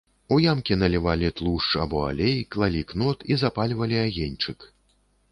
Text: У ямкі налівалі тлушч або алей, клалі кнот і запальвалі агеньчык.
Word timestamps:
У 0.35 0.37
ямкі 0.43 0.75
налівалі 0.83 1.27
тлушч 1.41 1.67
або 1.83 1.99
алей, 2.11 2.37
клалі 2.55 2.81
кнот 2.93 3.25
і 3.33 3.37
запальвалі 3.43 3.97
агеньчык. 4.05 4.65